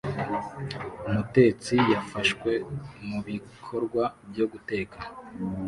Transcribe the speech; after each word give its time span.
Umutetsi 1.07 1.75
yafashwe 1.93 2.51
mubikorwa 3.07 4.03
byo 4.29 4.45
guteka 4.51 4.97